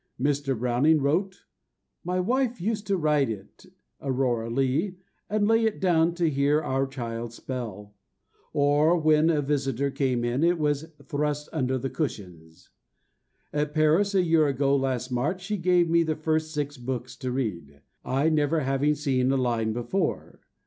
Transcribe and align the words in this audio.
Mr. 0.19 0.57
Browning 0.57 0.99
wrote: 0.99 1.43
"My 2.03 2.19
wife 2.19 2.59
used 2.59 2.87
to 2.87 2.97
write 2.97 3.29
it 3.29 3.67
(Aurora 4.01 4.49
Leigh) 4.49 4.95
and 5.29 5.47
lay 5.47 5.63
it 5.63 5.79
down 5.79 6.15
to 6.15 6.27
hear 6.27 6.59
our 6.59 6.87
child 6.87 7.33
spell, 7.33 7.93
or 8.51 8.97
when 8.97 9.29
a 9.29 9.43
visitor 9.43 9.91
came 9.91 10.25
in 10.25 10.43
it 10.43 10.57
was 10.57 10.85
thrust 11.03 11.49
under 11.53 11.77
the 11.77 11.91
cushions. 11.91 12.71
At 13.53 13.75
Paris, 13.75 14.15
a 14.15 14.23
year 14.23 14.47
ago 14.47 14.75
last 14.75 15.11
March, 15.11 15.41
she 15.43 15.55
gave 15.57 15.87
me 15.87 16.01
the 16.01 16.15
first 16.15 16.51
six 16.51 16.77
books 16.77 17.15
to 17.17 17.31
read, 17.31 17.81
I 18.03 18.29
never 18.29 18.61
having 18.61 18.95
seen 18.95 19.31
a 19.31 19.37
line 19.37 19.71
before. 19.71 20.39